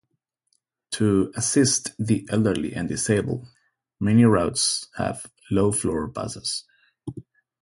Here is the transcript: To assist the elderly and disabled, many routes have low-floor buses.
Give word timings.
To 0.93 1.31
assist 1.35 1.91
the 1.99 2.27
elderly 2.31 2.73
and 2.73 2.89
disabled, 2.89 3.45
many 3.99 4.25
routes 4.25 4.89
have 4.97 5.27
low-floor 5.51 6.07
buses. 6.07 6.63